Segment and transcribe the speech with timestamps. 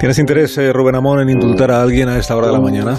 [0.00, 2.96] ¿Tienes interés, eh, Rubén Amón, en indultar a alguien a esta hora de la mañana?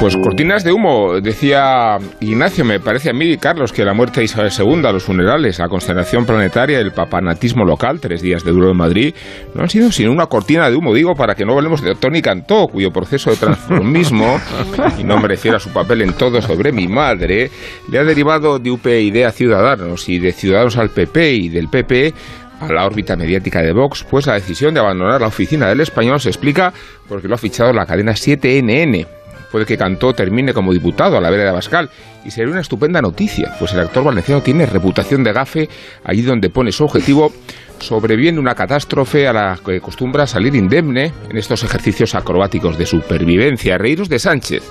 [0.00, 4.24] Pues cortinas de humo, decía Ignacio, me parece a mí, Carlos, que la muerte de
[4.24, 8.76] Isabel II, los funerales, la constelación planetaria, el papanatismo local, tres días de duro en
[8.76, 9.14] Madrid,
[9.54, 12.20] no han sido sino una cortina de humo, digo, para que no hablemos de Tony
[12.20, 14.40] Cantó, cuyo proceso de transformismo,
[14.98, 17.48] y no me refiero a su papel en todo sobre mi madre,
[17.88, 22.12] le ha derivado de UPyD a Ciudadanos y de Ciudadanos al PP y del PP
[22.60, 26.20] a la órbita mediática de Vox, pues la decisión de abandonar la oficina del español
[26.20, 26.72] se explica
[27.08, 29.06] porque lo ha fichado la cadena 7NN.
[29.50, 31.90] Puede que Cantó termine como diputado a la vera de Abascal
[32.24, 35.68] y sería una estupenda noticia, pues el actor valenciano tiene reputación de gafe
[36.04, 37.32] allí donde pone su objetivo.
[37.80, 43.78] Sobreviene una catástrofe a la que acostumbra salir indemne en estos ejercicios acrobáticos de supervivencia.
[43.78, 44.62] Reíros de Sánchez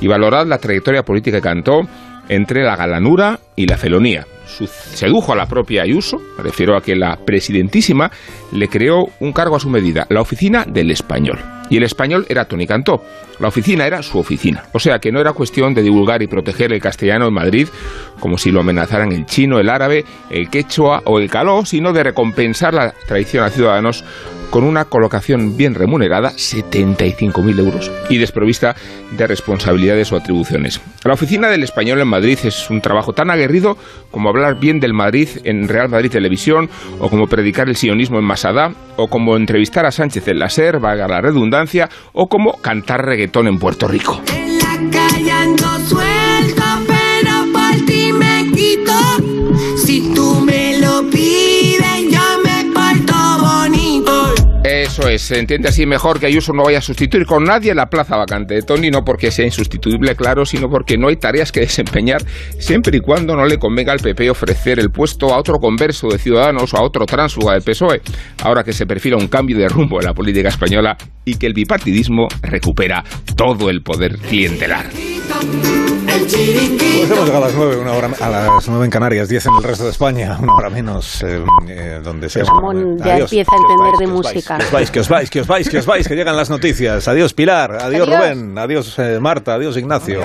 [0.00, 1.80] y valorad la trayectoria política que Cantó
[2.28, 6.94] entre la galanura y la felonía sedujo a la propia Ayuso, me refiero a que
[6.94, 8.10] la presidentísima
[8.52, 11.38] le creó un cargo a su medida, la oficina del español.
[11.70, 13.02] Y el español era Tony Cantó,
[13.40, 14.64] la oficina era su oficina.
[14.72, 17.68] O sea que no era cuestión de divulgar y proteger el castellano en Madrid
[18.20, 22.04] como si lo amenazaran el chino, el árabe, el quechua o el caló, sino de
[22.04, 24.04] recompensar la tradición a ciudadanos
[24.54, 28.76] con una colocación bien remunerada, 75.000 euros, y desprovista
[29.10, 30.80] de responsabilidades o atribuciones.
[31.02, 33.76] La oficina del español en Madrid es un trabajo tan aguerrido
[34.12, 38.26] como hablar bien del Madrid en Real Madrid Televisión, o como predicar el sionismo en
[38.26, 43.04] Masada, o como entrevistar a Sánchez en la SER, valga la redundancia, o como cantar
[43.04, 44.20] reggaetón en Puerto Rico.
[55.14, 58.16] Es, se entiende así mejor que Ayuso no vaya a sustituir con nadie la plaza
[58.16, 62.22] vacante de Tony, no porque sea insustituible, claro, sino porque no hay tareas que desempeñar
[62.58, 66.18] siempre y cuando no le convenga al PP ofrecer el puesto a otro converso de
[66.18, 68.02] Ciudadanos o a otro tránsfuga del PSOE,
[68.42, 71.54] ahora que se perfila un cambio de rumbo en la política española y que el
[71.54, 73.04] bipartidismo recupera
[73.36, 74.86] todo el poder clientelar.
[75.34, 79.54] Pues hemos llegado a las 9, una hora, a las 9 en Canarias, 10 en
[79.56, 82.44] el resto de España, una hora menos eh, eh, donde sea.
[82.44, 84.58] ya empieza a entender de música.
[84.58, 86.50] Que os vais, que os vais, que os vais, que os vais, que llegan las
[86.50, 87.08] noticias.
[87.08, 90.20] Adiós Pilar, adiós, Rubén, adiós eh, Marta, adiós Ignacio.